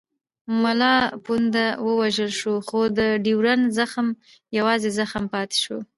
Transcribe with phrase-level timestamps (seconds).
[0.61, 0.95] ملا
[1.25, 4.07] پونده ووژل شو خو د ډیورنډ زخم
[4.57, 5.77] یوازې زخم پاتې شو.